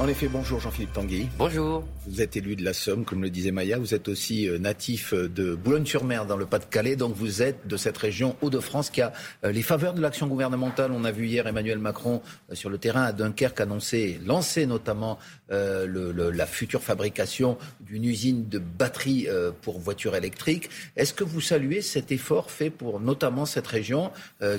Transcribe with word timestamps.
En 0.00 0.08
effet, 0.08 0.28
bonjour 0.28 0.60
Jean-Philippe 0.60 0.94
Tanguy. 0.94 1.28
Bonjour. 1.36 1.84
Vous 2.06 2.22
êtes 2.22 2.34
élu 2.34 2.56
de 2.56 2.64
la 2.64 2.72
Somme, 2.72 3.04
comme 3.04 3.22
le 3.22 3.28
disait 3.28 3.50
Maya. 3.50 3.78
Vous 3.78 3.92
êtes 3.92 4.08
aussi 4.08 4.48
euh, 4.48 4.58
natif 4.58 5.12
euh, 5.12 5.28
de 5.28 5.54
Boulogne-sur-Mer, 5.54 6.24
dans 6.24 6.38
le 6.38 6.46
Pas-de-Calais. 6.46 6.96
Donc 6.96 7.14
vous 7.14 7.42
êtes 7.42 7.66
de 7.66 7.76
cette 7.76 7.98
région 7.98 8.34
Hauts-de-France 8.40 8.88
qui 8.88 9.02
a 9.02 9.12
euh, 9.44 9.52
les 9.52 9.60
faveurs 9.60 9.92
de 9.92 10.00
l'action 10.00 10.26
gouvernementale. 10.26 10.90
On 10.92 11.04
a 11.04 11.10
vu 11.10 11.26
hier 11.26 11.46
Emmanuel 11.46 11.78
Macron 11.78 12.22
sur 12.54 12.70
le 12.70 12.78
terrain 12.78 13.02
à 13.02 13.12
Dunkerque 13.12 13.60
annoncer, 13.60 14.18
lancer 14.24 14.64
notamment 14.64 15.18
le, 15.50 16.12
la 16.30 16.46
future 16.46 16.80
fabrication 16.80 17.58
d'une 17.80 18.04
usine 18.04 18.48
de 18.48 18.58
batteries 18.58 19.26
pour 19.62 19.80
voitures 19.80 20.16
électriques. 20.16 20.70
Est-ce 20.96 21.12
que 21.12 21.24
vous 21.24 21.40
saluez 21.40 21.82
cet 21.82 22.12
effort 22.12 22.50
fait 22.50 22.70
pour 22.70 23.00
notamment 23.00 23.46
cette 23.46 23.66
région 23.66 24.12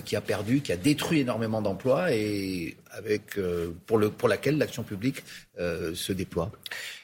qui 0.06 0.16
a 0.16 0.22
perdu, 0.22 0.62
qui 0.62 0.74
a 0.74 0.78
détruit 0.78 1.22
énormément 1.22 1.62
d'emplois 1.62 2.14
et 2.14 2.76
avec, 2.92 3.40
pour, 3.86 3.98
le, 3.98 4.10
pour 4.10 4.28
laquelle 4.28 4.58
l'action 4.58 4.84
publique 4.84 5.24
se 5.58 6.12
déploie. 6.12 6.52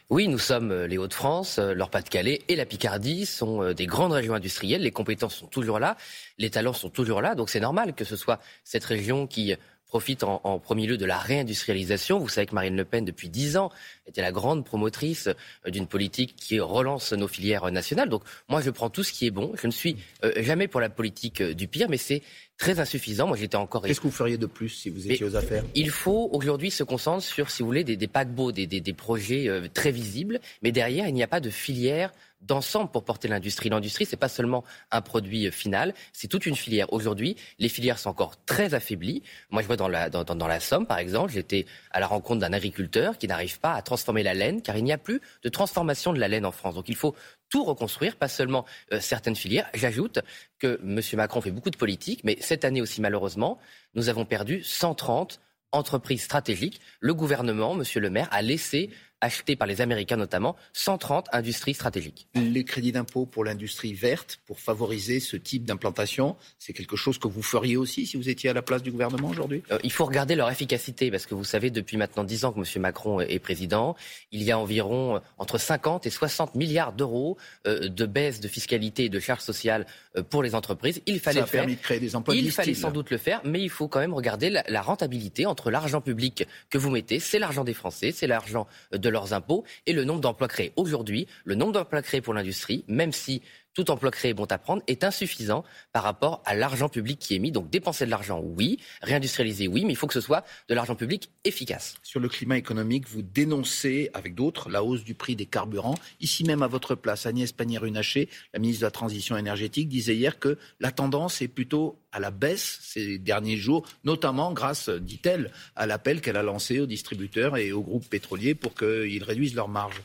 Oui, 0.10 0.30
nous 0.30 0.40
sommes 0.40 0.72
euh, 0.72 0.88
les 0.88 0.98
Hauts-de-France, 0.98 1.60
euh, 1.60 1.73
leur 1.73 1.90
Pas-de-Calais 1.90 2.41
et 2.48 2.55
la 2.55 2.66
Picardie 2.66 3.26
sont 3.26 3.62
euh, 3.62 3.73
des 3.73 3.86
grandes 3.86 4.13
régions 4.13 4.36
industrielles. 4.36 4.82
Les 4.82 4.91
compétences 4.91 5.36
sont 5.36 5.48
toujours 5.48 5.80
là, 5.80 5.98
les 6.38 6.50
talents 6.50 6.72
sont 6.72 6.90
toujours 6.90 7.22
là, 7.22 7.36
donc 7.36 7.50
c'est 7.50 7.60
normal 7.60 7.94
que 7.94 8.05
ce 8.05 8.16
soit 8.16 8.40
cette 8.63 8.86
région 8.86 9.27
qui 9.27 9.54
profite 9.88 10.23
en, 10.23 10.59
premier 10.59 10.86
lieu 10.86 10.98
de 10.98 11.05
la 11.05 11.18
réindustrialisation. 11.18 12.20
Vous 12.20 12.27
savez 12.27 12.48
que 12.48 12.55
Marine 12.55 12.76
Le 12.76 12.86
Pen, 12.86 13.05
depuis 13.05 13.30
dix 13.30 13.58
ans, 13.58 13.72
était 14.05 14.22
la 14.22 14.32
grande 14.32 14.66
promotrice 14.66 15.30
d'une 15.66 15.88
politique 15.88 16.36
qui 16.36 16.60
relance 16.60 17.13
nos 17.13 17.27
filières 17.27 17.72
nationales. 17.72 18.10
Donc 18.10 18.23
moi, 18.50 18.62
je 18.62 18.70
prends 18.70 18.90
tout 18.90 19.04
ce 19.04 19.13
qui 19.13 19.26
est 19.26 19.32
bon. 19.32 19.54
Je 19.60 19.68
ne 19.68 19.72
suis 19.72 19.98
jamais 20.38 20.68
pour 20.68 20.82
la 20.82 20.90
politique 20.90 21.41
du 21.41 21.68
pire, 21.68 21.90
mais 21.90 21.98
c'est 21.98 22.21
très 22.57 22.79
insuffisant. 22.79 23.27
Moi, 23.27 23.38
j'étais 23.38 23.55
encore. 23.55 23.84
Qu'est-ce 23.84 24.02
que 24.02 24.07
vous 24.07 24.12
feriez 24.12 24.38
de 24.38 24.46
plus 24.46 24.70
si 24.70 24.90
vous 24.90 25.10
étiez 25.10 25.26
aux 25.26 25.35
affaires? 25.35 25.63
Il 25.76 25.90
faut 25.90 26.29
aujourd'hui 26.34 26.72
se 26.72 26.84
concentrer 26.84 27.27
sur, 27.27 27.49
si 27.49 27.62
vous 27.62 27.68
voulez, 27.68 27.84
des, 27.84 28.07
paquebots, 28.07 28.51
des, 28.51 28.68
des, 28.68 28.94
projets 28.94 29.48
euh, 29.48 29.68
très 29.74 29.91
visibles, 29.91 30.40
mais 30.62 30.72
derrière, 30.72 31.07
il 31.07 31.13
n'y 31.13 31.24
a 31.24 31.27
pas 31.27 31.40
de 31.40 31.49
filière 31.49 32.12
d'ensemble 32.41 32.91
pour 32.91 33.04
porter 33.04 33.27
l'industrie. 33.27 33.70
L'industrie, 33.70 34.05
c'est 34.05 34.18
pas 34.18 34.30
seulement 34.30 34.63
un 34.91 35.02
produit 35.02 35.48
euh, 35.48 35.52
final, 35.52 35.93
c'est 36.13 36.27
toute 36.27 36.46
une 36.46 36.55
filière. 36.55 36.91
Aujourd'hui, 36.94 37.35
les 37.60 37.70
filières 37.70 37.99
sont 37.99 38.10
encore 38.10 38.44
très 38.46 38.74
affaiblies. 38.74 39.24
Moi, 39.49 39.62
je 39.62 39.68
vois 39.68 39.76
dans 39.77 39.88
la, 39.88 40.60
Somme, 40.60 40.88
par 40.88 40.99
exemple, 40.99 41.32
j'étais 41.32 41.66
à 41.91 41.99
la 41.99 42.07
rencontre 42.07 42.40
d'un 42.40 42.54
agriculteur 42.54 43.18
qui 43.18 43.27
n'arrive 43.27 43.60
pas 43.60 43.74
à 43.74 43.82
transformer 43.82 44.24
la 44.24 44.34
laine, 44.34 44.62
car 44.62 44.77
il 44.77 44.84
n'y 44.84 44.91
a 44.91 44.98
plus 44.98 45.21
de 45.44 45.49
transformation 45.49 46.13
de 46.13 46.20
la 46.20 46.27
laine 46.27 46.46
en 46.46 46.52
France. 46.52 46.76
Donc, 46.76 46.90
il 46.90 46.96
faut 46.96 47.16
tout 47.49 47.63
reconstruire, 47.63 48.16
pas 48.16 48.27
seulement 48.27 48.66
euh, 48.91 48.99
certaines 48.99 49.35
filières. 49.35 49.70
J'ajoute 49.74 50.20
que 50.60 50.79
M. 50.84 51.01
Macron 51.13 51.41
fait 51.41 51.51
beaucoup 51.51 51.70
de 51.70 51.77
politique, 51.77 52.22
mais 52.24 52.38
cette 52.41 52.66
année 52.66 52.82
aussi, 52.82 53.01
malheureusement, 53.01 53.60
nous 53.94 54.10
avons 54.10 54.26
perdu 54.26 54.63
130 54.63 55.40
entreprises 55.72 56.24
stratégiques. 56.24 56.82
Le 56.99 57.13
gouvernement, 57.13 57.76
M. 57.76 57.84
Le 57.96 58.10
Maire, 58.10 58.27
a 58.32 58.41
laissé 58.41 58.90
achetés 59.21 59.55
par 59.55 59.68
les 59.68 59.82
Américains 59.82 60.18
notamment, 60.18 60.55
130 60.73 61.27
industries 61.34 61.73
stratégiques. 61.73 62.27
Les 62.35 62.63
crédits 62.63 62.91
d'impôt 62.91 63.26
pour 63.26 63.43
l'industrie 63.43 63.93
verte, 63.93 64.40
pour 64.46 64.59
favoriser 64.59 65.19
ce 65.19 65.38
type 65.38 65.66
d'implantation, 65.66 66.35
c'est 66.59 66.73
quelque 66.73 66.96
chose 66.96 67.18
que 67.18 67.28
vous 67.28 67.41
feriez 67.41 67.78
aussi 67.78 68.06
si 68.06 68.18
vous 68.18 68.29
étiez 68.29 68.50
à 68.50 68.53
la 68.53 68.62
place 68.62 68.84
du 68.84 68.91
gouvernement 68.91 69.29
aujourd'hui? 69.29 69.63
Euh, 69.72 69.79
Il 69.84 69.91
faut 69.91 70.06
regarder 70.06 70.35
leur 70.35 70.50
efficacité, 70.50 71.09
parce 71.12 71.25
que 71.25 71.35
vous 71.35 71.44
savez, 71.44 71.72
depuis 71.72 71.97
maintenant 71.97 72.23
10 72.23 72.45
ans 72.45 72.51
que 72.51 72.59
M. 72.59 72.81
Macron 72.81 73.19
est 73.22 73.40
président, 73.40 73.95
il 74.31 74.44
y 74.44 74.51
a 74.51 74.59
environ 74.59 75.16
euh, 75.16 75.19
entre 75.38 75.57
50 75.57 76.06
et 76.06 76.09
60 76.09 76.56
milliards 76.56 76.94
d'euros 76.94 77.38
euh, 77.66 77.90
de 77.90 78.06
baisse 78.06 78.40
de 78.40 78.47
fiscalité 78.47 79.06
et 79.06 79.09
de 79.09 79.19
charges 79.19 79.41
sociales 79.41 79.85
pour 80.29 80.44
les 80.44 80.56
entreprises. 80.56 81.01
Il 81.06 81.19
fallait 81.19 81.40
Ça 81.40 81.45
a 81.45 81.50
permis 81.50 81.75
de 81.75 81.81
créer 81.81 82.00
des 82.00 82.16
emplois 82.16 82.35
Il 82.35 82.51
fallait 82.51 82.73
sans 82.73 82.91
doute 82.91 83.12
le 83.12 83.18
faire, 83.18 83.41
mais 83.44 83.62
il 83.62 83.69
faut 83.69 83.88
quand 83.88 84.00
même 84.00 84.13
regarder 84.13 84.50
la, 84.50 84.63
la 84.68 84.81
rentabilité 84.81 85.45
entre 85.45 85.72
l'argent 85.72 86.01
public 86.01 86.47
que 86.69 86.78
vous 86.78 86.89
mettez, 86.89 87.19
c'est 87.19 87.39
l'argent 87.39 87.63
des 87.63 87.73
Français, 87.73 88.11
c'est 88.11 88.28
l'argent 88.28 88.67
de 88.91 89.06
de 89.07 89.12
leurs 89.12 89.34
impôts 89.34 89.63
et 89.85 89.94
le 89.94 90.03
nombre 90.03 90.22
d'emplois 90.22 90.47
créés. 90.47 90.73
Aujourd'hui, 90.75 91.28
le 91.45 91.56
nombre 91.56 91.72
d'emplois 91.72 92.01
créés 92.01 92.22
pour 92.22 92.34
l'industrie, 92.34 92.84
même 92.88 93.13
si 93.13 93.41
tout 93.77 93.91
emploi 93.91 94.09
créé 94.09 94.33
bon 94.33 94.45
à 94.45 94.57
prendre, 94.57 94.81
est 94.88 95.03
insuffisant 95.03 95.63
par 95.93 96.01
rapport 96.01 96.41
à 96.45 96.55
l'argent 96.55 96.89
public 96.89 97.19
qui 97.19 97.35
est 97.35 97.39
mis. 97.39 97.51
Donc 97.51 97.69
dépenser 97.69 98.05
de 98.05 98.09
l'argent, 98.09 98.41
oui. 98.43 98.79
Réindustrialiser, 99.03 99.67
oui. 99.67 99.85
Mais 99.85 99.93
il 99.93 99.95
faut 99.95 100.07
que 100.07 100.15
ce 100.15 100.21
soit 100.21 100.43
de 100.67 100.73
l'argent 100.73 100.95
public 100.95 101.29
efficace. 101.43 101.93
Sur 102.01 102.19
le 102.19 102.27
climat 102.27 102.57
économique, 102.57 103.07
vous 103.07 103.21
dénoncez 103.21 104.09
avec 104.16 104.33
d'autres 104.33 104.71
la 104.71 104.83
hausse 104.83 105.03
du 105.03 105.13
prix 105.13 105.35
des 105.35 105.45
carburants. 105.45 105.93
Ici 106.19 106.43
même 106.43 106.63
à 106.63 106.67
votre 106.67 106.95
place, 106.95 107.27
Agnès 107.27 107.51
Pannier-Runacher, 107.51 108.29
la 108.51 108.59
ministre 108.59 108.81
de 108.81 108.87
la 108.87 108.91
Transition 108.91 109.37
énergétique, 109.37 109.89
disait 109.89 110.16
hier 110.16 110.39
que 110.39 110.57
la 110.79 110.91
tendance 110.91 111.43
est 111.43 111.47
plutôt 111.47 111.99
à 112.11 112.19
la 112.19 112.31
baisse 112.31 112.79
ces 112.81 113.19
derniers 113.19 113.57
jours, 113.57 113.87
notamment 114.03 114.53
grâce, 114.53 114.89
dit-elle, 114.89 115.51
à 115.75 115.85
l'appel 115.85 116.21
qu'elle 116.21 116.37
a 116.37 116.41
lancé 116.41 116.79
aux 116.79 116.87
distributeurs 116.87 117.57
et 117.57 117.71
aux 117.71 117.83
groupes 117.83 118.09
pétroliers 118.09 118.55
pour 118.55 118.73
qu'ils 118.73 119.23
réduisent 119.23 119.53
leurs 119.53 119.69
marges. 119.69 120.01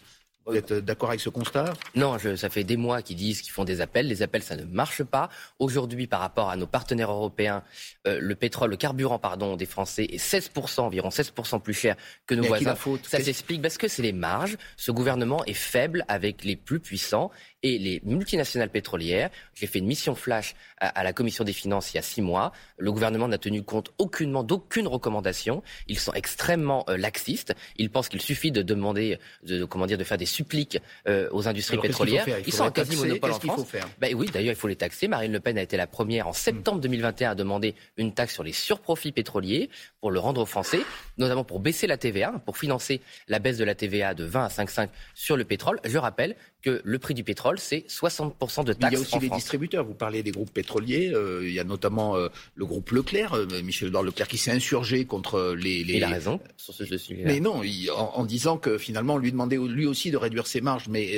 Vous 0.47 0.57
êtes 0.57 0.73
d'accord 0.73 1.11
avec 1.11 1.21
ce 1.21 1.29
constat? 1.29 1.73
Non, 1.95 2.19
je, 2.19 2.35
ça 2.35 2.51
fait 2.51 2.65
des 2.65 2.77
mois 2.77 3.01
qu'ils 3.01 3.17
disent 3.17 3.43
qu'ils 3.43 3.53
font 3.53 3.65
des 3.65 3.81
appels. 3.81 4.09
Les 4.09 4.23
appels, 4.23 4.43
ça 4.43 4.57
ne 4.57 4.65
marche 4.65 5.05
pas. 5.05 5.29
Aujourd'hui, 5.59 6.07
par 6.07 6.21
rapport 6.21 6.51
à 6.51 6.57
nos 6.57 6.67
partenaires 6.67 7.13
européens, 7.13 7.63
euh, 8.07 8.19
le 8.21 8.35
pétrole, 8.35 8.71
le 8.71 8.77
carburant, 8.77 9.19
pardon, 9.19 9.57
des 9.57 9.67
Français 9.67 10.05
est 10.05 10.23
16%, 10.23 10.81
environ 10.81 11.11
16% 11.11 11.61
plus 11.61 11.75
cher 11.75 11.97
que 12.27 12.35
nos 12.35 12.45
voisins. 12.45 12.75
Ça 13.05 13.21
s'explique 13.21 13.63
parce 13.63 13.79
que 13.79 13.87
c'est 13.87 14.03
les 14.03 14.13
marges. 14.13 14.57
Ce 14.77 14.91
gouvernement 14.91 15.45
est 15.45 15.55
faible 15.55 16.05
avec 16.09 16.45
les 16.45 16.57
plus 16.57 16.81
puissants 16.81 17.31
et 17.62 17.78
les 17.78 18.00
multinationales 18.05 18.71
pétrolières. 18.71 19.31
J'ai 19.55 19.67
fait 19.67 19.78
une 19.78 19.87
mission 19.87 20.15
flash 20.15 20.55
à, 20.78 21.03
la 21.05 21.12
commission 21.12 21.45
des 21.45 21.53
finances 21.53 21.93
il 21.93 21.97
y 21.97 21.99
a 21.99 22.03
six 22.03 22.23
mois. 22.23 22.53
Le 22.78 22.91
gouvernement 22.93 23.28
n'a 23.28 23.39
tenu 23.39 23.62
compte 23.62 23.93
aucunement 23.99 24.43
d'aucune 24.43 24.87
recommandation. 24.87 25.62
Ils 25.87 25.99
sont 25.99 26.12
extrêmement 26.12 26.84
euh, 26.89 26.97
laxistes. 26.97 27.55
Ils 27.77 27.91
pensent 27.91 28.09
qu'il 28.09 28.21
suffit 28.21 28.50
de 28.50 28.62
demander, 28.62 29.19
de, 29.45 29.65
comment 29.65 29.87
dire, 29.87 29.99
de 29.99 30.05
faire 30.05 30.19
des 30.19 30.27
suppliques 30.27 30.78
euh, 31.09 31.28
aux 31.33 31.49
industries 31.49 31.78
pétrolières. 31.78 32.27
Ils 32.47 32.53
sont 32.53 32.65
en 32.65 32.71
quasi 32.71 32.97
monopole 32.97 33.33
en 33.33 33.41
France. 33.41 33.67
Ben 34.00 34.15
oui, 34.15 34.29
d'ailleurs, 34.33 34.53
il 34.53 34.59
faut 34.59 34.69
les 34.69 34.77
taxer. 34.77 35.09
Marine 35.09 35.33
Le 35.33 35.41
Pen 35.41 35.56
a 35.59 35.62
été 35.62 35.77
la 35.77 35.87
première 35.87 36.29
en 36.29 36.33
septembre 36.33 36.81
2021 36.81 37.31
à 37.31 37.34
demander 37.34 37.75
une 37.97 38.12
taxe 38.12 38.34
sur 38.34 38.43
les 38.43 38.53
surprofits 38.53 39.12
pétroliers 39.12 39.71
pour 40.03 40.11
le 40.11 40.19
rendre 40.19 40.41
aux 40.41 40.47
Français, 40.47 40.81
notamment 41.17 41.45
pour 41.45 41.61
baisser 41.61 41.87
la 41.87 41.97
TVA, 41.97 42.33
pour 42.45 42.59
financer 42.59 43.01
la 43.29 43.39
baisse 43.39 43.57
de 43.57 43.63
la 43.63 43.77
TVA 43.77 44.15
de 44.15 44.25
20 44.25 44.45
à 44.45 44.49
5,5 44.49 44.89
sur 45.15 45.37
le 45.37 45.45
pétrole. 45.45 45.79
Je 45.85 45.97
rappelle 45.97 46.35
que 46.61 46.81
le 46.85 46.99
prix 46.99 47.15
du 47.15 47.23
pétrole, 47.23 47.61
c'est 47.61 47.85
60% 47.89 48.65
de 48.65 48.73
taxes. 48.73 48.93
il 48.93 48.95
y 48.95 48.97
a 48.97 49.01
aussi 49.01 49.19
les 49.21 49.29
distributeurs. 49.29 49.85
Vous 49.85 49.95
parlez 49.95 50.25
des 50.25 50.33
groupes 50.33 50.53
pétroliers. 50.53 51.12
Euh, 51.15 51.47
il 51.47 51.55
y 51.55 51.61
a 51.61 51.65
notamment 51.65 52.17
euh, 52.17 52.29
le 52.57 52.67
groupe 52.67 52.91
Leclerc, 52.91 53.35
euh, 53.35 53.62
Michel 53.62 53.89
Edouard 53.89 54.03
Leclerc, 54.03 54.27
qui 54.27 54.39
s'est 54.39 54.51
insurgé 54.51 55.05
contre 55.05 55.55
les. 55.57 55.85
les... 55.85 55.95
Il 55.95 56.05
a 56.05 56.09
raison 56.09 56.41
sur 56.57 56.75
ce 56.75 56.85
sujet. 56.99 57.23
Mais 57.25 57.39
non, 57.39 57.62
en, 57.97 58.25
disant 58.25 58.59
que 58.59 58.79
finalement, 58.79 59.15
on 59.15 59.19
lui 59.19 59.31
demandait 59.31 59.57
lui 59.57 59.87
aussi 59.87 60.11
de 60.11 60.17
réduire 60.17 60.49
ses 60.49 60.61
marges. 60.61 60.89
Mais 60.89 61.12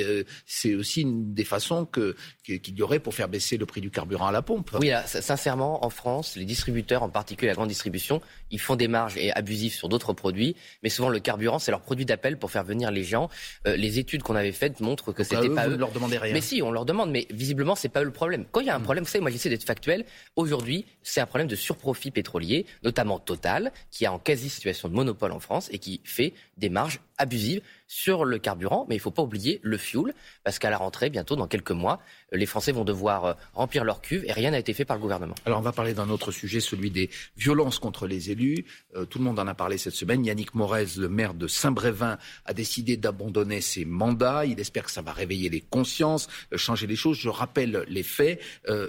c'est 0.45 0.75
aussi 0.75 1.01
une 1.01 1.33
des 1.33 1.43
façons 1.43 1.85
que, 1.85 2.15
qu'il 2.43 2.77
y 2.77 2.81
aurait 2.83 2.99
pour 2.99 3.15
faire 3.15 3.29
baisser 3.29 3.57
le 3.57 3.65
prix 3.65 3.81
du 3.81 3.89
carburant 3.89 4.27
à 4.27 4.31
la 4.31 4.43
pompe. 4.43 4.77
Oui, 4.79 4.91
sincèrement, 5.05 5.83
en 5.83 5.89
France, 5.89 6.35
les 6.35 6.45
distributeurs, 6.45 7.01
en 7.01 7.09
particulier 7.09 7.47
la 7.47 7.55
grande 7.55 7.69
distribution, 7.69 8.21
ils 8.51 8.59
font 8.59 8.74
des 8.75 8.87
marges 8.87 9.17
et 9.17 9.31
abusifs 9.33 9.75
sur 9.75 9.89
d'autres 9.89 10.13
produits. 10.13 10.55
Mais 10.83 10.89
souvent, 10.89 11.09
le 11.09 11.19
carburant, 11.19 11.59
c'est 11.59 11.71
leur 11.71 11.81
produit 11.81 12.05
d'appel 12.05 12.37
pour 12.37 12.51
faire 12.51 12.63
venir 12.63 12.91
les 12.91 13.03
gens. 13.03 13.29
les 13.65 13.99
études 13.99 14.23
qu'on 14.23 14.35
avait 14.35 14.51
faites 14.51 14.79
montrent 14.79 15.11
que 15.11 15.23
c'était 15.23 15.49
pas 15.49 15.67
eux. 15.67 15.77
Leur 15.77 15.91
demandez 15.91 16.17
rien. 16.17 16.33
Mais 16.33 16.41
si, 16.41 16.61
on 16.61 16.71
leur 16.71 16.85
demande, 16.85 17.11
mais 17.11 17.27
visiblement, 17.31 17.75
c'est 17.75 17.89
pas 17.89 18.01
eux 18.01 18.05
le 18.05 18.11
problème. 18.11 18.45
Quand 18.51 18.61
il 18.61 18.67
y 18.67 18.69
a 18.69 18.75
un 18.75 18.79
hmm. 18.79 18.83
problème, 18.83 19.03
vous 19.03 19.09
savez, 19.09 19.21
moi 19.21 19.31
j'essaie 19.31 19.49
d'être 19.49 19.63
factuel. 19.63 20.05
Aujourd'hui, 20.35 20.85
c'est 21.03 21.21
un 21.21 21.25
problème 21.25 21.47
de 21.47 21.55
surprofit 21.55 22.11
pétrolier, 22.11 22.65
notamment 22.83 23.19
Total, 23.19 23.71
qui 23.91 24.05
a 24.05 24.13
en 24.13 24.19
quasi 24.19 24.49
situation 24.49 24.89
de 24.89 24.93
monopole 24.93 25.31
en 25.31 25.39
France 25.39 25.69
et 25.71 25.79
qui 25.79 26.01
fait 26.03 26.33
des 26.57 26.69
marges 26.69 26.99
abusive 27.17 27.61
sur 27.87 28.25
le 28.25 28.39
carburant, 28.39 28.85
mais 28.89 28.95
il 28.95 28.97
ne 28.97 29.01
faut 29.01 29.11
pas 29.11 29.21
oublier 29.21 29.59
le 29.63 29.77
fuel, 29.77 30.13
parce 30.43 30.59
qu'à 30.59 30.69
la 30.69 30.77
rentrée, 30.77 31.09
bientôt, 31.09 31.35
dans 31.35 31.47
quelques 31.47 31.71
mois, 31.71 32.01
les 32.31 32.45
Français 32.45 32.71
vont 32.71 32.83
devoir 32.83 33.25
euh, 33.25 33.33
remplir 33.53 33.83
leur 33.83 34.01
cuve 34.01 34.25
et 34.25 34.31
rien 34.31 34.51
n'a 34.51 34.59
été 34.59 34.73
fait 34.73 34.85
par 34.85 34.97
le 34.97 35.01
gouvernement. 35.01 35.35
Alors 35.45 35.59
on 35.59 35.61
va 35.61 35.71
parler 35.71 35.93
d'un 35.93 36.09
autre 36.09 36.31
sujet, 36.31 36.59
celui 36.59 36.91
des 36.91 37.09
violences 37.37 37.79
contre 37.79 38.07
les 38.07 38.31
élus. 38.31 38.65
Euh, 38.95 39.05
tout 39.05 39.19
le 39.19 39.23
monde 39.23 39.39
en 39.39 39.47
a 39.47 39.53
parlé 39.53 39.77
cette 39.77 39.93
semaine. 39.93 40.25
Yannick 40.25 40.55
Morez, 40.55 40.87
le 40.97 41.09
maire 41.09 41.33
de 41.33 41.47
Saint-Brévin, 41.47 42.17
a 42.45 42.53
décidé 42.53 42.97
d'abandonner 42.97 43.61
ses 43.61 43.85
mandats. 43.85 44.45
Il 44.45 44.59
espère 44.59 44.85
que 44.85 44.91
ça 44.91 45.01
va 45.01 45.13
réveiller 45.13 45.49
les 45.49 45.61
consciences, 45.61 46.27
euh, 46.53 46.57
changer 46.57 46.87
les 46.87 46.95
choses. 46.95 47.17
Je 47.17 47.29
rappelle 47.29 47.85
les 47.87 48.03
faits. 48.03 48.41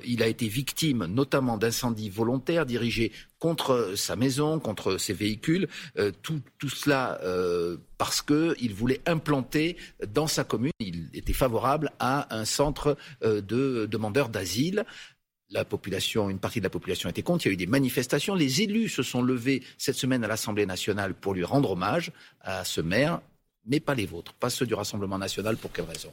il 0.05 0.23
a 0.23 0.27
été 0.27 0.49
victime 0.49 1.07
notamment 1.07 1.57
d'incendies 1.59 2.11
volontaires 2.11 2.67
dirigés 2.67 3.13
contre 3.39 3.95
sa 3.97 4.17
maison, 4.17 4.59
contre 4.59 4.99
ses 4.99 5.13
véhicules, 5.13 5.69
euh, 5.99 6.11
tout, 6.23 6.41
tout, 6.59 6.69
cela 6.69 7.19
euh, 7.23 7.77
parce 7.99 8.23
qu'il 8.23 8.75
voulait 8.75 9.01
implanter 9.07 9.77
dans 10.09 10.27
sa 10.27 10.45
commune, 10.45 10.73
il 10.81 11.11
était 11.13 11.33
favorable 11.33 11.93
à 11.99 12.35
un 12.35 12.45
centre 12.45 12.97
euh, 13.23 13.41
de 13.41 13.87
demandeurs 13.87 14.29
d'asile. 14.29 14.85
La 15.51 15.65
population, 15.65 16.29
une 16.29 16.41
partie 16.41 16.59
de 16.59 16.65
la 16.65 16.71
population 16.71 17.09
était 17.09 17.23
contre. 17.23 17.47
Il 17.47 17.51
y 17.51 17.53
a 17.53 17.55
eu 17.55 17.57
des 17.57 17.67
manifestations. 17.67 18.35
Les 18.35 18.63
élus 18.63 18.89
se 18.89 19.03
sont 19.03 19.23
levés 19.23 19.63
cette 19.79 19.95
semaine 19.95 20.25
à 20.25 20.29
l'Assemblée 20.29 20.67
nationale 20.67 21.15
pour 21.15 21.35
lui 21.35 21.45
rendre 21.45 21.71
hommage 21.71 22.11
à 22.41 22.65
ce 22.65 22.81
maire, 22.81 23.21
mais 23.65 23.79
pas 23.79 23.95
les 23.95 24.07
vôtres, 24.07 24.33
pas 24.35 24.51
ceux 24.51 24.67
du 24.67 24.75
Rassemblement 24.75 25.19
national. 25.19 25.57
Pour 25.57 25.71
quelle 25.71 25.85
raison? 25.85 26.13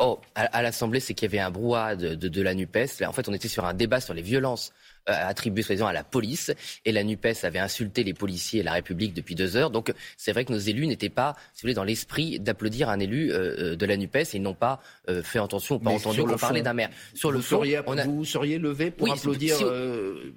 Oh, 0.00 0.20
à, 0.34 0.60
l'Assemblée, 0.62 0.98
c'est 0.98 1.14
qu'il 1.14 1.26
y 1.26 1.30
avait 1.30 1.38
un 1.38 1.50
brouhaha 1.50 1.94
de, 1.94 2.42
la 2.42 2.54
NUPES. 2.54 3.04
En 3.06 3.12
fait, 3.12 3.28
on 3.28 3.32
était 3.32 3.48
sur 3.48 3.64
un 3.64 3.74
débat 3.74 4.00
sur 4.00 4.12
les 4.12 4.22
violences 4.22 4.72
euh, 4.72 4.83
attribué 5.06 5.62
soi-disant 5.62 5.86
à 5.86 5.92
la 5.92 6.04
police. 6.04 6.52
Et 6.84 6.92
la 6.92 7.04
NUPES 7.04 7.44
avait 7.44 7.58
insulté 7.58 8.04
les 8.04 8.14
policiers 8.14 8.60
et 8.60 8.62
la 8.62 8.72
République 8.72 9.14
depuis 9.14 9.34
deux 9.34 9.56
heures. 9.56 9.70
Donc 9.70 9.92
c'est 10.16 10.32
vrai 10.32 10.44
que 10.44 10.52
nos 10.52 10.58
élus 10.58 10.86
n'étaient 10.86 11.08
pas, 11.08 11.34
si 11.52 11.60
vous 11.60 11.66
voulez, 11.66 11.74
dans 11.74 11.84
l'esprit 11.84 12.40
d'applaudir 12.40 12.88
un 12.88 12.98
élu 12.98 13.30
euh, 13.30 13.72
euh, 13.72 13.76
de 13.76 13.86
la 13.86 13.96
NUPES 13.96 14.16
et 14.16 14.28
ils 14.34 14.42
n'ont 14.42 14.54
pas 14.54 14.80
fait 15.22 15.38
attention, 15.38 15.78
pas 15.78 15.90
entendu 15.90 16.22
qu'on 16.22 16.36
parlait 16.36 16.62
d'un 16.62 16.72
maire. 16.72 16.90
Sur 17.14 17.30
le 17.30 17.40
fond, 17.40 17.62
on 17.86 17.98
a... 17.98 18.04
vous 18.04 18.24
seriez 18.24 18.58
levé 18.58 18.90
pour 18.90 19.12
applaudir 19.12 19.56
si, 19.56 19.64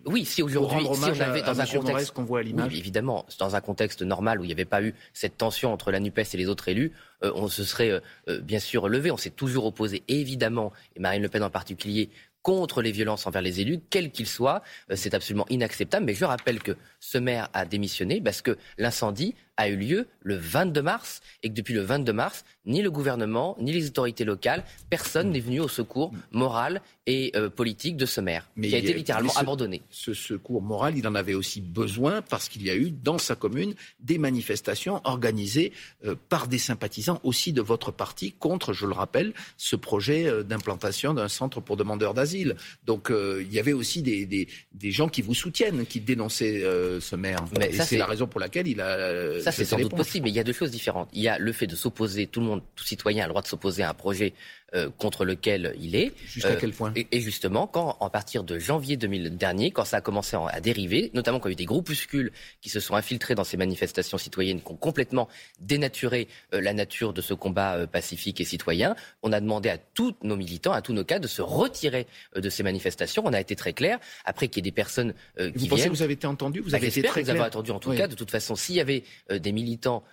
Oui, 0.06 0.26
si 0.26 0.44
aujourd'hui, 0.44 0.86
si 0.94 1.10
on 1.10 1.22
avait 1.22 1.42
dans 1.42 1.60
un 1.60 1.66
contexte 1.66 2.12
qu'on 2.12 2.24
voit 2.24 2.40
à 2.40 2.44
l'image. 2.44 2.76
évidemment, 2.76 3.26
dans 3.40 3.56
un 3.56 3.62
contexte 3.62 4.02
normal 4.02 4.40
où 4.40 4.44
il 4.44 4.48
n'y 4.48 4.54
avait 4.54 4.66
pas 4.66 4.82
eu 4.82 4.94
cette 5.14 5.38
tension 5.38 5.72
entre 5.72 5.92
la 5.92 6.00
NUPES 6.00 6.34
et 6.34 6.38
les 6.38 6.48
autres 6.48 6.68
élus, 6.68 6.92
on 7.22 7.48
se 7.48 7.64
serait 7.64 8.02
bien 8.42 8.60
sûr 8.60 8.90
levé. 8.90 9.10
On 9.12 9.18
s'est 9.18 9.30
toujours 9.30 9.66
opposé, 9.66 10.04
évidemment, 10.08 10.74
et 10.96 11.00
Marine 11.00 11.22
Le 11.22 11.30
Pen 11.30 11.44
en 11.44 11.50
particulier, 11.50 12.10
contre 12.48 12.82
les 12.82 12.94
violences 12.94 13.28
envers 13.28 13.42
les 13.42 13.60
élus, 13.60 13.82
quels 13.90 14.10
qu'ils 14.10 14.26
soient. 14.26 14.64
Euh, 14.90 14.96
c'est 14.96 15.14
absolument 15.14 15.46
inacceptable. 15.50 16.06
Mais 16.06 16.14
je 16.14 16.24
rappelle 16.24 16.64
que 16.64 16.78
ce 17.02 17.18
maire 17.18 17.50
a 17.52 17.66
démissionné 17.66 18.22
parce 18.22 18.42
que 18.42 18.58
l'incendie 18.78 19.36
a 19.58 19.68
eu 19.70 19.76
lieu 19.76 20.08
le 20.22 20.36
22 20.36 20.82
mars 20.82 21.22
et 21.44 21.50
que 21.50 21.54
depuis 21.54 21.74
le 21.74 21.82
22 21.82 22.14
mars, 22.14 22.46
ni 22.66 22.82
le 22.82 22.92
gouvernement, 22.92 23.58
ni 23.60 23.72
les 23.72 23.88
autorités 23.88 24.24
locales, 24.26 24.64
personne 24.90 25.32
n'est 25.32 25.40
venu 25.40 25.60
au 25.60 25.68
secours 25.68 26.12
moral 26.32 26.82
et 27.08 27.32
euh, 27.36 27.50
politique 27.50 27.96
de 27.96 28.06
ce 28.06 28.20
maire, 28.22 28.50
qui 28.62 28.76
a 28.76 28.78
été 28.78 28.94
littéralement 28.94 29.34
abandonné. 29.36 29.82
Ce 29.90 30.14
secours 30.14 30.62
moral, 30.62 30.98
il 30.98 31.08
en 31.08 31.16
avait 31.16 31.34
aussi 31.34 31.62
besoin 31.62 32.22
parce 32.22 32.50
qu'il 32.50 32.64
y 32.64 32.70
a 32.70 32.76
eu 32.76 32.92
dans 32.92 33.18
sa 33.18 33.36
commune 33.36 33.74
des 34.02 34.18
manifestations 34.18 35.02
organisées 35.06 35.72
euh, 36.06 36.16
par 36.30 36.48
des 36.48 36.58
sympathisants 36.58 37.20
aussi 37.24 37.54
de 37.54 37.62
votre 37.62 37.92
parti 37.92 38.34
contre, 38.34 38.74
je 38.74 38.86
le 38.86 38.94
rappelle, 38.94 39.34
ce 39.56 39.78
projet 39.78 40.28
euh, 40.28 40.44
d'implantation 40.44 41.14
d'un 41.14 41.30
centre 41.30 41.62
pour 41.62 41.78
demandeurs 41.78 42.14
d'asile. 42.14 42.58
Donc 42.86 43.10
il 43.10 43.54
y 43.54 43.60
avait 43.60 43.74
aussi 43.74 44.02
des, 44.02 44.26
des, 44.26 44.48
des, 44.74 44.92
gens 44.92 45.08
qui 45.08 45.22
vous 45.22 45.34
soutiennent, 45.34 45.86
qui 45.86 46.02
dénonçaient 46.02 46.62
ce 47.00 47.16
maire. 47.16 47.46
Mais 47.58 47.70
et 47.70 47.80
c'est 47.80 47.98
la 47.98 48.06
raison 48.06 48.28
pour 48.28 48.40
laquelle 48.42 48.68
il 48.68 48.82
a 48.82 49.40
ça, 49.52 49.58
c'est 49.58 49.66
sans 49.66 49.78
doute 49.78 49.96
possible, 49.96 50.26
mais 50.26 50.32
il 50.32 50.36
y 50.36 50.40
a 50.40 50.44
deux 50.44 50.54
choses 50.54 50.72
différentes. 50.72 51.10
Il 51.14 51.22
y 51.22 51.28
a 51.28 51.38
le 51.38 51.52
fait 51.52 51.68
de 51.68 51.76
s'opposer, 51.76 52.28
tout 52.28 52.40
le 52.40 52.46
monde, 52.48 52.62
tout 52.76 52.84
citoyen 52.84 53.24
a 53.24 53.28
le 53.28 53.32
droit 53.32 53.42
de 53.42 53.48
s'opposer 53.48 53.84
à 53.84 53.90
un 53.90 53.94
projet 53.94 54.34
euh, 54.76 54.90
contre 54.98 55.24
lequel 55.24 55.74
il 55.80 55.96
est. 55.96 56.12
Jusqu'à 56.26 56.50
euh, 56.50 56.58
quel 56.60 56.74
point 56.74 56.92
et, 56.94 57.22
justement, 57.22 57.68
quand, 57.68 57.98
à 58.02 58.10
partir 58.10 58.44
de 58.44 58.60
janvier 58.60 58.98
2000 58.98 59.38
dernier, 59.38 59.72
quand 59.72 59.86
ça 59.86 59.96
a 59.96 60.02
commencé 60.02 60.36
à 60.36 60.60
dériver, 60.60 61.10
notamment 61.14 61.40
quand 61.40 61.48
il 61.48 61.54
y 61.54 61.54
a 61.54 61.56
eu 61.56 61.56
des 61.56 61.64
groupuscules 61.64 62.34
qui 62.60 62.68
se 62.68 62.82
sont 62.82 62.96
infiltrés 62.96 63.34
dans 63.34 63.46
ces 63.46 63.56
manifestations 63.56 64.18
citoyennes, 64.18 64.60
qui 64.62 64.70
ont 64.70 64.76
complètement 64.76 65.30
dénaturé 65.62 66.28
euh, 66.54 66.60
la 66.60 66.74
nature 66.74 67.14
de 67.14 67.22
ce 67.22 67.34
combat 67.34 67.88
pacifique 67.88 68.42
et 68.42 68.44
citoyen, 68.44 68.98
on 69.24 69.32
a 69.32 69.40
demandé 69.40 69.70
à 69.70 69.78
tous 69.78 70.18
nos 70.22 70.36
militants, 70.36 70.74
à 70.74 70.82
tous 70.82 70.92
nos 70.92 71.06
cas, 71.06 71.20
de 71.20 71.28
se 71.28 71.42
retirer 71.42 72.06
de 72.36 72.50
ces 72.50 72.62
manifestations. 72.62 73.24
On 73.26 73.32
a 73.32 73.40
été 73.40 73.56
très 73.56 73.72
clair. 73.72 74.00
Après 74.26 74.50
qu'il 74.50 74.58
y 74.58 74.68
ait 74.68 74.70
des 74.70 74.76
personnes 74.76 75.14
qui 75.38 75.44
vous 75.44 75.54
viennent... 75.60 75.70
Pensez 75.70 75.84
que 75.86 75.94
vous 75.94 76.02
avez 76.02 76.16
été 76.16 76.28
entendu? 76.28 76.60
Vous 76.60 76.76
avez 76.76 76.88
été 76.88 77.04
très 77.04 77.24
clair. 77.24 77.36
Vous 77.36 77.40
avez 77.40 77.48
entendu 77.48 77.72
en 77.72 77.80
tout 77.80 77.94
cas. 77.94 78.08
De 78.08 78.16
toute 78.16 78.32
façon, 78.32 78.58
s'il 78.58 78.76
y 78.76 78.82
avait 78.82 79.06
des 79.32 79.54
militants 79.54 80.04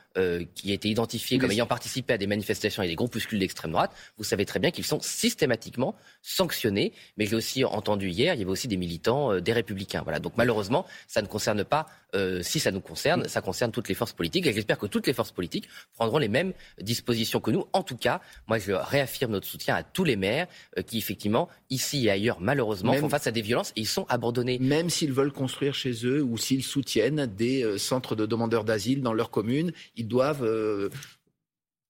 qui 0.54 0.72
étaient 0.72 0.90
identifiés 0.90 1.38
comme 1.38 1.50
ayant 1.50 1.66
participé 1.66 2.12
à 2.12 2.18
des 2.18 2.28
manifestations 2.28 2.84
et 2.84 2.88
des 2.88 2.94
groupuscules 2.94 3.40
d'extrême 3.40 3.72
droite, 3.72 3.90
vous 4.16 4.22
savez 4.22 4.43
très 4.44 4.60
bien 4.60 4.70
qu'ils 4.70 4.84
sont 4.84 5.00
systématiquement 5.00 5.94
sanctionnés. 6.22 6.92
Mais 7.16 7.26
j'ai 7.26 7.36
aussi 7.36 7.64
entendu 7.64 8.08
hier, 8.08 8.34
il 8.34 8.38
y 8.38 8.42
avait 8.42 8.50
aussi 8.50 8.68
des 8.68 8.76
militants 8.76 9.32
euh, 9.32 9.40
des 9.40 9.52
Républicains. 9.52 10.02
Voilà. 10.02 10.18
Donc 10.18 10.34
malheureusement, 10.36 10.86
ça 11.06 11.22
ne 11.22 11.26
concerne 11.26 11.64
pas, 11.64 11.86
euh, 12.14 12.42
si 12.42 12.60
ça 12.60 12.70
nous 12.70 12.80
concerne, 12.80 13.28
ça 13.28 13.40
concerne 13.40 13.72
toutes 13.72 13.88
les 13.88 13.94
forces 13.94 14.12
politiques. 14.12 14.46
Et 14.46 14.52
j'espère 14.52 14.78
que 14.78 14.86
toutes 14.86 15.06
les 15.06 15.12
forces 15.12 15.32
politiques 15.32 15.68
prendront 15.94 16.18
les 16.18 16.28
mêmes 16.28 16.52
dispositions 16.80 17.40
que 17.40 17.50
nous. 17.50 17.66
En 17.72 17.82
tout 17.82 17.96
cas, 17.96 18.20
moi, 18.46 18.58
je 18.58 18.72
réaffirme 18.72 19.32
notre 19.32 19.46
soutien 19.46 19.74
à 19.74 19.82
tous 19.82 20.04
les 20.04 20.16
maires 20.16 20.46
qui, 20.86 20.98
effectivement, 20.98 21.48
ici 21.70 22.06
et 22.06 22.10
ailleurs, 22.10 22.38
malheureusement, 22.40 22.92
font 22.94 23.08
face 23.08 23.26
à 23.26 23.30
des 23.30 23.42
violences 23.42 23.70
et 23.76 23.80
ils 23.80 23.86
sont 23.86 24.06
abandonnés. 24.08 24.58
Même 24.58 24.90
s'ils 24.90 25.12
veulent 25.12 25.32
construire 25.32 25.74
chez 25.74 26.06
eux 26.06 26.22
ou 26.22 26.36
s'ils 26.36 26.62
soutiennent 26.62 27.26
des 27.26 27.78
centres 27.78 28.14
de 28.14 28.26
demandeurs 28.26 28.64
d'asile 28.64 29.02
dans 29.02 29.12
leur 29.12 29.30
commune, 29.30 29.72
ils 29.96 30.08
doivent 30.08 30.44
euh, 30.44 30.90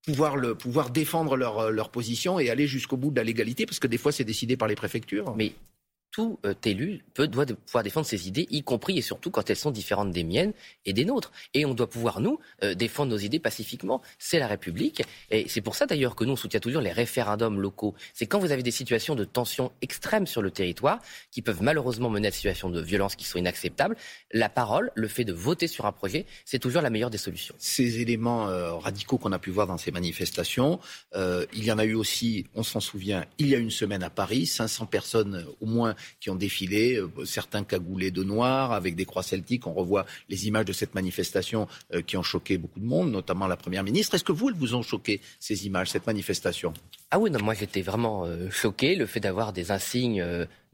pouvoir, 0.05 0.35
le, 0.37 0.55
pouvoir 0.55 0.89
défendre 0.89 1.35
leur, 1.35 1.59
euh, 1.59 1.71
leur 1.71 1.89
position 1.89 2.39
et 2.39 2.49
aller 2.49 2.67
jusqu'au 2.67 2.97
bout 2.97 3.11
de 3.11 3.17
la 3.17 3.23
légalité, 3.23 3.65
parce 3.65 3.79
que 3.79 3.87
des 3.87 3.97
fois 3.97 4.11
c'est 4.11 4.23
décidé 4.23 4.57
par 4.57 4.67
les 4.67 4.75
préfectures. 4.75 5.35
Tout 6.15 6.39
euh, 6.45 6.53
élu 6.63 7.03
peut, 7.13 7.27
doit 7.27 7.45
pouvoir 7.45 7.83
défendre 7.83 8.05
ses 8.05 8.29
idées, 8.29 8.47
y 8.49 8.63
compris 8.63 8.97
et 8.97 9.01
surtout 9.01 9.31
quand 9.31 9.49
elles 9.49 9.57
sont 9.57 9.71
différentes 9.71 10.11
des 10.11 10.23
miennes 10.23 10.53
et 10.85 10.93
des 10.93 11.03
nôtres. 11.03 11.33
Et 11.53 11.65
on 11.65 11.73
doit 11.73 11.89
pouvoir, 11.89 12.21
nous, 12.21 12.39
euh, 12.63 12.73
défendre 12.73 13.11
nos 13.11 13.17
idées 13.17 13.39
pacifiquement. 13.39 14.01
C'est 14.17 14.39
la 14.39 14.47
République. 14.47 15.03
Et 15.29 15.49
c'est 15.49 15.59
pour 15.59 15.75
ça, 15.75 15.87
d'ailleurs, 15.87 16.15
que 16.15 16.23
nous, 16.23 16.31
on 16.31 16.35
soutient 16.37 16.61
toujours 16.61 16.81
les 16.81 16.93
référendums 16.93 17.59
locaux. 17.59 17.95
C'est 18.13 18.27
quand 18.27 18.39
vous 18.39 18.53
avez 18.53 18.63
des 18.63 18.71
situations 18.71 19.13
de 19.15 19.25
tension 19.25 19.73
extrême 19.81 20.25
sur 20.25 20.41
le 20.41 20.51
territoire, 20.51 21.01
qui 21.31 21.41
peuvent 21.41 21.61
malheureusement 21.61 22.09
mener 22.09 22.29
à 22.29 22.31
des 22.31 22.35
situations 22.35 22.69
de 22.69 22.79
violence 22.79 23.17
qui 23.17 23.25
sont 23.25 23.37
inacceptables, 23.37 23.97
la 24.31 24.47
parole, 24.47 24.91
le 24.95 25.09
fait 25.09 25.25
de 25.25 25.33
voter 25.33 25.67
sur 25.67 25.85
un 25.85 25.91
projet, 25.91 26.25
c'est 26.45 26.59
toujours 26.59 26.81
la 26.81 26.89
meilleure 26.89 27.09
des 27.09 27.17
solutions. 27.17 27.55
Ces 27.57 27.99
éléments 27.99 28.47
euh, 28.47 28.71
radicaux 28.75 29.17
qu'on 29.17 29.33
a 29.33 29.39
pu 29.39 29.49
voir 29.49 29.67
dans 29.67 29.77
ces 29.77 29.91
manifestations, 29.91 30.79
il 31.13 31.63
y 31.63 31.71
en 31.73 31.77
a 31.77 31.83
eu 31.83 31.93
aussi, 31.93 32.45
on 32.55 32.63
s'en 32.63 32.79
souvient, 32.79 33.25
il 33.37 33.47
y 33.47 33.55
a 33.55 33.57
une 33.57 33.71
semaine 33.71 34.03
à 34.03 34.09
Paris, 34.09 34.45
500 34.45 34.85
personnes 34.85 35.45
au 35.59 35.65
moins 35.65 35.95
qui 36.19 36.29
ont 36.29 36.35
défilé, 36.35 36.97
euh, 36.97 37.25
certains 37.25 37.63
cagoulés 37.63 38.11
de 38.11 38.23
noir 38.23 38.71
avec 38.71 38.95
des 38.95 39.05
croix 39.05 39.23
celtiques. 39.23 39.67
On 39.67 39.73
revoit 39.73 40.05
les 40.29 40.47
images 40.47 40.65
de 40.65 40.73
cette 40.73 40.95
manifestation 40.95 41.67
euh, 41.93 42.01
qui 42.01 42.17
ont 42.17 42.23
choqué 42.23 42.57
beaucoup 42.57 42.79
de 42.79 42.85
monde, 42.85 43.11
notamment 43.11 43.47
la 43.47 43.57
Première 43.57 43.83
ministre. 43.83 44.15
Est-ce 44.15 44.23
que 44.23 44.31
vous, 44.31 44.49
elles 44.49 44.55
vous 44.55 44.75
ont 44.75 44.81
choqué, 44.81 45.21
ces 45.39 45.65
images, 45.65 45.89
cette 45.89 46.07
manifestation? 46.07 46.73
Ah 47.11 47.19
oui, 47.19 47.29
moi 47.41 47.53
j'étais 47.53 47.81
vraiment 47.81 48.25
euh, 48.25 48.49
choqué. 48.49 48.95
Le 48.95 49.05
fait 49.05 49.19
d'avoir 49.19 49.53
des 49.53 49.71
insignes 49.71 50.23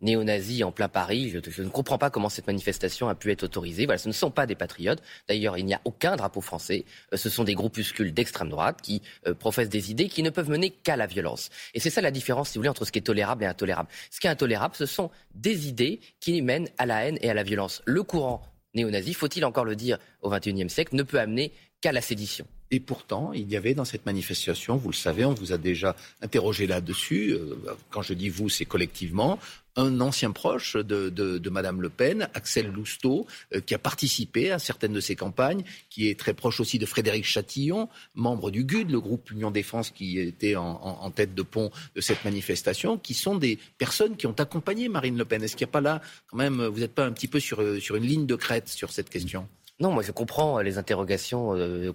néo-nazis 0.02 0.64
en 0.64 0.72
plein 0.72 0.88
Paris. 0.88 1.30
Je, 1.30 1.62
ne 1.62 1.70
comprends 1.70 1.98
pas 1.98 2.10
comment 2.10 2.30
cette 2.30 2.48
manifestation 2.48 3.10
a 3.10 3.16
pu 3.16 3.32
être 3.32 3.44
autorisée. 3.44 3.86
Voilà, 3.86 3.98
ce 3.98 4.08
ne 4.08 4.14
sont 4.14 4.32
pas 4.32 4.46
des 4.46 4.56
patriotes. 4.56 5.02
D'ailleurs, 5.28 5.58
il 5.58 5.66
n'y 5.66 5.74
a 5.74 5.82
aucun 5.86 6.16
drapeau 6.16 6.42
français. 6.42 6.86
Euh, 7.14 7.18
ce 7.18 7.30
sont 7.30 7.44
des 7.44 7.56
groupuscules 7.56 8.14
d'extrême 8.14 8.50
droite 8.50 8.80
qui 8.82 9.02
euh, 9.28 9.34
professent 9.34 9.70
des 9.70 9.92
idées 9.92 10.10
qui 10.10 10.24
ne 10.24 10.30
peuvent 10.30 10.50
mener 10.50 10.70
qu'à 10.70 10.96
la 10.96 11.08
violence. 11.08 11.50
Et 11.74 11.80
c'est 11.80 11.90
ça 11.90 12.02
la 12.02 12.12
différence, 12.12 12.50
si 12.50 12.58
vous 12.58 12.62
voulez, 12.62 12.70
entre 12.70 12.86
ce 12.86 12.92
qui 12.92 13.00
est 13.00 13.04
tolérable 13.04 13.44
et 13.44 13.48
intolérable. 13.48 13.90
Ce 14.10 14.20
qui 14.20 14.28
est 14.28 14.32
intolérable, 14.32 14.76
ce 14.76 14.86
sont 14.86 15.10
des 15.34 15.68
idées 15.68 16.00
qui 16.20 16.42
mènent 16.42 16.70
à 16.78 16.86
la 16.86 17.06
haine 17.06 17.18
et 17.22 17.30
à 17.30 17.34
la 17.34 17.44
violence. 17.44 17.82
Le 17.86 18.04
courant 18.04 18.42
néo-nazi, 18.74 19.14
faut-il 19.14 19.44
encore 19.46 19.66
le 19.66 19.76
dire 19.76 19.98
au 20.22 20.30
XXIe 20.30 20.70
siècle, 20.70 20.96
ne 20.96 21.04
peut 21.04 21.20
amener 21.20 21.52
qu'à 21.82 21.92
la 21.92 22.02
sédition. 22.02 22.46
Et 22.74 22.80
pourtant, 22.80 23.34
il 23.34 23.52
y 23.52 23.58
avait 23.58 23.74
dans 23.74 23.84
cette 23.84 24.06
manifestation, 24.06 24.78
vous 24.78 24.90
le 24.90 24.96
savez, 24.96 25.26
on 25.26 25.34
vous 25.34 25.52
a 25.52 25.58
déjà 25.58 25.96
interrogé 26.22 26.68
là-dessus, 26.68 27.34
euh, 27.34 27.56
quand 27.90 28.02
je 28.02 28.14
dis 28.14 28.30
vous, 28.30 28.48
c'est 28.48 28.64
collectivement, 28.64 29.40
un 29.76 30.00
ancien 30.00 30.32
proche 30.32 30.78
de, 30.78 31.10
de, 31.10 31.50
Madame 31.50 31.82
Le 31.82 31.90
Pen, 31.90 32.30
Axel 32.34 32.72
Lousteau, 32.72 33.26
euh, 33.54 33.60
qui 33.60 33.74
a 33.74 33.78
participé 33.78 34.52
à 34.52 34.60
certaines 34.60 34.94
de 34.94 35.02
ses 35.02 35.16
campagnes, 35.16 35.64
qui 35.90 36.08
est 36.08 36.18
très 36.18 36.34
proche 36.34 36.62
aussi 36.62 36.80
de 36.80 36.86
Frédéric 36.86 37.26
Chatillon, 37.26 37.90
membre 38.16 38.52
du 38.52 38.64
GUD, 38.64 38.90
le 38.90 39.02
groupe 39.02 39.32
Union 39.32 39.52
Défense 39.52 39.90
qui 39.90 40.18
était 40.20 40.56
en, 40.56 41.12
tête 41.12 41.36
de 41.36 41.42
pont 41.42 41.72
de 41.96 42.02
cette 42.02 42.24
manifestation, 42.24 42.98
qui 42.98 43.14
sont 43.14 43.36
des 43.36 43.60
personnes 43.78 44.16
qui 44.16 44.28
ont 44.28 44.36
accompagné 44.38 44.88
Marine 44.88 45.18
Le 45.18 45.26
Pen. 45.26 45.44
Est-ce 45.44 45.58
qu'il 45.58 45.66
n'y 45.66 45.72
a 45.72 45.74
pas 45.74 45.82
là, 45.82 46.02
quand 46.28 46.38
même, 46.38 46.66
vous 46.66 46.80
n'êtes 46.80 46.94
pas 46.94 47.06
un 47.06 47.12
petit 47.12 47.28
peu 47.28 47.42
sur, 47.42 47.62
sur 47.82 47.96
une 47.98 48.06
ligne 48.06 48.26
de 48.26 48.36
crête 48.36 48.70
sur 48.70 48.92
cette 48.92 49.10
question? 49.10 49.48
Non, 49.82 49.92
moi 49.92 50.04
je 50.04 50.12
comprends 50.12 50.62
les 50.62 50.78
interrogations 50.78 51.56
euh, 51.56 51.92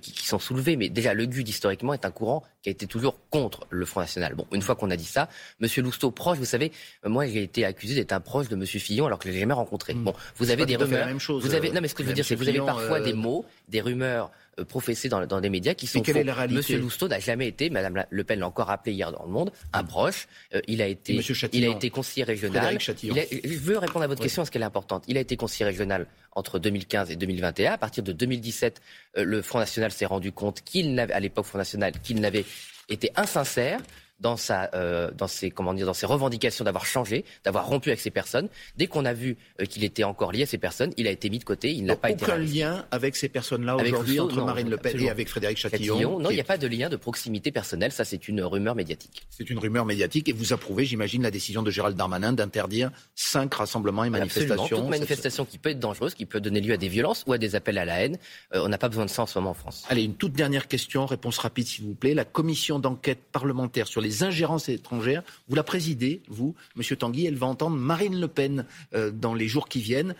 qui, 0.00 0.24
sont 0.24 0.38
soulevées, 0.38 0.76
mais 0.76 0.88
déjà 0.88 1.14
le 1.14 1.26
GUD 1.26 1.48
historiquement 1.48 1.92
est 1.92 2.04
un 2.04 2.10
courant 2.12 2.44
qui 2.62 2.68
a 2.68 2.72
été 2.72 2.86
toujours 2.86 3.18
contre 3.28 3.66
le 3.70 3.84
Front 3.84 4.00
National. 4.00 4.34
Bon, 4.34 4.46
une 4.52 4.62
fois 4.62 4.76
qu'on 4.76 4.90
a 4.90 4.96
dit 4.96 5.04
ça, 5.04 5.28
Monsieur 5.58 5.82
Lousteau 5.82 6.12
proche, 6.12 6.38
vous 6.38 6.44
savez, 6.44 6.70
euh, 7.04 7.08
moi 7.08 7.26
j'ai 7.26 7.42
été 7.42 7.64
accusé 7.64 7.96
d'être 7.96 8.12
un 8.12 8.20
proche 8.20 8.48
de 8.48 8.54
Monsieur 8.54 8.78
Fillon 8.78 9.06
alors 9.06 9.18
que 9.18 9.28
je 9.28 9.34
l'ai 9.34 9.40
jamais 9.40 9.52
rencontré. 9.52 9.94
Hmm. 9.94 10.04
Bon, 10.04 10.14
vous 10.36 10.50
avez 10.50 10.64
des 10.64 10.76
rumeurs. 10.76 11.08
vous 11.28 11.54
avez, 11.54 11.70
euh, 11.70 11.72
non, 11.72 11.80
mais 11.80 11.88
ce 11.88 11.94
que 11.94 12.04
je 12.04 12.08
veux 12.08 12.14
dire, 12.14 12.24
c'est 12.24 12.36
que 12.36 12.40
vous 12.40 12.48
avez 12.48 12.60
parfois 12.60 13.00
des 13.00 13.12
mots, 13.12 13.44
des 13.68 13.80
rumeurs 13.80 14.30
professés 14.68 15.08
dans, 15.08 15.26
dans, 15.26 15.40
des 15.40 15.50
médias 15.50 15.74
qui 15.74 15.86
sont 15.86 16.00
quelle 16.00 16.18
Est 16.18 16.24
la 16.24 16.34
réalité 16.34 16.56
Monsieur 16.56 16.78
Lousteau 16.78 17.08
n'a 17.08 17.18
jamais 17.18 17.48
été, 17.48 17.70
Madame 17.70 18.04
Le 18.08 18.24
Pen 18.24 18.40
l'a 18.40 18.46
encore 18.46 18.66
rappelé 18.66 18.92
hier 18.92 19.10
dans 19.12 19.24
Le 19.24 19.30
Monde, 19.30 19.50
un 19.72 19.84
proche. 19.84 20.28
il 20.68 20.82
a 20.82 20.86
été, 20.86 21.20
il 21.52 21.64
a 21.64 21.68
été 21.68 21.90
conseiller 21.90 22.24
régional. 22.24 22.78
je 22.80 23.58
veux 23.58 23.78
répondre 23.78 24.04
à 24.04 24.08
votre 24.08 24.22
question 24.22 24.42
parce 24.42 24.50
qu'elle 24.50 24.62
est 24.62 24.66
importante. 24.66 25.04
Il 25.08 25.16
a 25.16 25.20
été 25.20 25.36
conseiller 25.36 25.66
régional 25.66 26.06
entre 26.32 26.58
2015 26.58 27.10
et 27.10 27.16
2021. 27.16 27.72
À 27.72 27.78
partir 27.78 28.02
de 28.02 28.12
2017, 28.12 28.80
euh, 29.16 29.24
le 29.24 29.42
Front 29.42 29.58
National 29.58 29.90
s'est 29.90 30.06
rendu 30.06 30.32
compte 30.32 30.62
qu'il 30.62 30.94
n'avait, 30.94 31.12
à 31.12 31.20
l'époque 31.20 31.46
Front 31.46 31.58
National, 31.58 31.92
qu'il 32.02 32.20
n'avait 32.20 32.44
été 32.88 33.10
insincère 33.16 33.80
dans, 34.20 34.36
sa, 34.36 34.70
euh, 34.74 35.10
dans, 35.10 35.26
ses, 35.26 35.50
comment 35.50 35.74
dire, 35.74 35.86
dans 35.86 35.94
ses 35.94 36.06
revendications 36.06 36.64
d'avoir 36.64 36.86
changé, 36.86 37.24
d'avoir 37.44 37.66
rompu 37.66 37.90
avec 37.90 38.00
ces 38.00 38.10
personnes. 38.10 38.48
Dès 38.76 38.86
qu'on 38.86 39.04
a 39.04 39.12
vu 39.12 39.36
euh, 39.60 39.64
qu'il 39.64 39.84
était 39.84 40.04
encore 40.04 40.32
lié 40.32 40.44
à 40.44 40.46
ces 40.46 40.58
personnes, 40.58 40.92
il 40.96 41.06
a 41.06 41.10
été 41.10 41.30
mis 41.30 41.38
de 41.38 41.44
côté, 41.44 41.72
il 41.72 41.84
n'a 41.84 41.96
pas 41.96 42.10
été... 42.10 42.24
Aucun 42.24 42.38
lien 42.38 42.86
avec 42.90 43.16
ces 43.16 43.28
personnes-là 43.28 43.76
aujourd'hui 43.76 44.20
entre 44.20 44.42
Marine 44.42 44.70
Le 44.70 44.76
Pen 44.76 45.00
et 45.00 45.10
avec 45.10 45.28
Frédéric 45.28 45.58
Chatillon, 45.58 46.18
Non, 46.18 46.30
il 46.30 46.34
n'y 46.34 46.40
a 46.40 46.44
pas 46.44 46.58
de 46.58 46.66
lien 46.66 46.88
de 46.88 46.96
proximité 46.96 47.50
personnelle, 47.52 47.92
ça 47.92 48.04
c'est 48.04 48.28
une 48.28 48.42
rumeur 48.42 48.74
médiatique. 48.74 49.26
C'est 49.30 49.50
une 49.50 49.58
rumeur 49.58 49.84
médiatique 49.84 50.28
et 50.28 50.32
vous 50.32 50.52
approuvez, 50.52 50.84
j'imagine, 50.84 51.22
la 51.22 51.30
décision 51.30 51.62
de 51.62 51.70
Gérald 51.70 51.96
Darmanin 51.96 52.32
d'interdire 52.32 52.90
cinq 53.14 53.54
rassemblements 53.54 54.04
et 54.04 54.10
manifestations. 54.10 54.62
Absolument. 54.62 54.86
Toute 54.86 54.90
manifestation 54.90 55.44
qui 55.44 55.58
peut 55.58 55.70
être 55.70 55.80
dangereuse, 55.80 56.14
qui 56.14 56.26
peut 56.26 56.40
donner 56.40 56.60
lieu 56.60 56.74
à 56.74 56.76
des 56.76 56.88
violences 56.88 57.24
ou 57.26 57.32
à 57.32 57.38
des 57.38 57.56
appels 57.56 57.78
à 57.78 57.84
la 57.84 58.02
haine, 58.02 58.18
euh, 58.54 58.62
on 58.64 58.68
n'a 58.68 58.78
pas 58.78 58.88
besoin 58.88 59.04
de 59.04 59.10
ça 59.10 59.22
en 59.22 59.26
ce 59.26 59.38
moment 59.38 59.50
en 59.50 59.54
France. 59.54 59.84
Allez, 59.88 60.02
une 60.02 60.14
toute 60.14 60.32
dernière 60.32 60.68
question, 60.68 61.06
réponse 61.06 61.38
rapide 61.38 61.66
s'il 61.66 61.84
vous 61.84 61.94
plaît. 61.94 62.14
La 62.14 62.24
commission 62.24 62.78
d'enquête 62.78 63.20
parlementaire 63.32 63.86
sur 63.86 64.00
les 64.04 64.22
ingérences 64.22 64.68
étrangères. 64.68 65.22
Vous 65.48 65.56
la 65.56 65.64
présidez, 65.64 66.22
vous, 66.28 66.54
Monsieur 66.76 66.96
Tanguy. 66.96 67.26
Elle 67.26 67.36
va 67.36 67.46
entendre 67.46 67.76
Marine 67.76 68.20
Le 68.20 68.28
Pen 68.28 68.66
euh, 68.94 69.10
dans 69.10 69.34
les 69.34 69.48
jours 69.48 69.68
qui 69.68 69.80
viennent. 69.80 70.14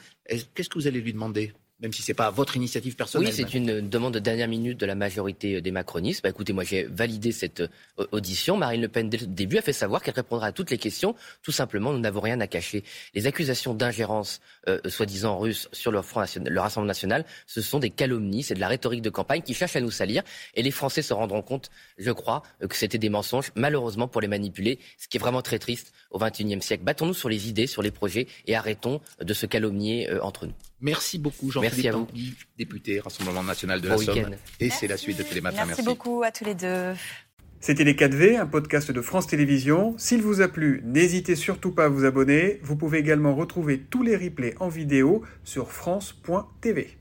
Qu'est-ce 0.55 0.69
que 0.69 0.79
vous 0.79 0.89
allez 0.89 1.01
lui 1.01 1.13
demander? 1.13 1.53
Même 1.85 1.93
si 1.93 2.01
ce 2.01 2.11
n'est 2.11 2.15
pas 2.15 2.31
votre 2.31 2.57
initiative 2.57 2.97
personnelle. 2.97 3.29
Oui, 3.29 3.35
c'est 3.35 3.53
une 3.53 3.87
demande 3.87 4.15
de 4.15 4.19
dernière 4.19 4.49
minute 4.49 4.81
de 4.81 4.87
la 4.87 4.95
majorité 4.95 5.61
des 5.61 5.71
macronistes. 5.71 6.23
Bah, 6.23 6.31
écoutez, 6.31 6.55
moi 6.55 6.65
j'ai 6.65 6.85
validé 6.85 7.31
cette 7.31 7.61
euh, 7.61 8.07
audition. 8.11 8.57
Marine 8.57 8.81
Le 8.81 8.89
Pen, 8.89 9.11
dès 9.11 9.19
le 9.19 9.27
début, 9.27 9.59
a 9.59 9.63
fait 9.63 9.75
savoir 9.75 10.03
qu'elle 10.03 10.15
répondra 10.15 10.47
à 10.47 10.53
toutes 10.53 10.71
les 10.71 10.79
questions. 10.79 11.15
Tout 11.43 11.53
simplement, 11.53 11.93
nous 11.93 11.99
n'avons 11.99 12.21
rien 12.21 12.41
à 12.41 12.47
cacher. 12.47 12.85
Les 13.13 13.27
accusations 13.27 13.75
d'ingérence, 13.75 14.41
euh, 14.67 14.81
soi-disant 14.87 15.39
russe, 15.39 15.69
sur 15.73 15.93
le, 15.93 16.01
Front 16.01 16.21
national, 16.21 16.51
le 16.51 16.61
Rassemblement 16.61 16.89
national, 16.89 17.27
ce 17.47 17.61
sont 17.61 17.79
des 17.79 17.91
calomnies, 17.91 18.43
c'est 18.43 18.55
de 18.55 18.61
la 18.61 18.69
rhétorique 18.69 19.03
de 19.03 19.11
campagne 19.11 19.43
qui 19.43 19.53
cherche 19.53 19.77
à 19.77 19.83
nous 19.83 19.91
salir. 19.91 20.23
Et 20.55 20.63
les 20.63 20.71
Français 20.71 21.03
se 21.03 21.13
rendront 21.13 21.43
compte, 21.43 21.71
je 21.99 22.13
crois, 22.13 22.43
euh, 22.63 22.67
que 22.67 22.77
c'était 22.77 22.99
des 22.99 23.11
mensonges, 23.11 23.53
malheureusement, 23.57 24.09
pour 24.09 24.23
les 24.23 24.29
manipuler, 24.29 24.79
ce 24.97 25.07
qui 25.07 25.19
est 25.19 25.21
vraiment 25.21 25.43
très 25.43 25.59
triste 25.59 25.93
au 26.11 26.19
XXIe 26.19 26.63
siècle. 26.63 26.83
Battons-nous 26.83 27.13
sur 27.13 27.29
les 27.29 27.51
idées, 27.51 27.67
sur 27.67 27.83
les 27.83 27.91
projets, 27.91 28.27
et 28.47 28.57
arrêtons 28.57 29.03
de 29.21 29.35
se 29.35 29.45
calomnier 29.45 30.11
entre 30.23 30.47
nous. 30.47 30.55
Merci 30.81 31.19
beaucoup, 31.19 31.51
Jean-Philippe 31.51 31.93
Tanguy, 31.93 32.35
député 32.59 33.01
Rassemblement 33.01 33.43
national 33.43 33.81
de 33.81 33.89
la 33.89 33.99
Somme. 33.99 34.37
Et 34.61 34.71
c'est 34.71 34.87
la 34.87 34.97
suite 34.97 35.19
de 35.19 35.23
Télématin. 35.23 35.65
Merci, 35.65 35.69
Merci 35.69 35.83
beaucoup 35.85 36.23
à 36.23 36.31
tous 36.31 36.45
les 36.45 36.55
deux. 36.55 36.93
C'était 37.61 37.85
Les 37.85 37.95
4V, 37.95 38.39
un 38.39 38.47
podcast 38.47 38.91
de 38.91 39.01
France 39.01 39.27
Télévisions. 39.27 39.95
S'il 39.97 40.21
vous 40.21 40.43
a 40.43 40.49
plu, 40.49 40.83
n'hésitez 40.85 41.35
surtout 41.35 41.73
pas 41.73 41.87
à 41.87 41.89
vous 41.89 42.05
abonner. 42.05 42.61
Vous 42.63 42.77
pouvez 42.77 42.99
également 42.99 43.35
retrouver 43.35 43.81
tous 43.81 44.03
les 44.03 44.17
replays 44.17 44.55
en 44.61 44.69
vidéo 44.69 45.23
sur 45.45 45.73
France.tv. 45.73 46.99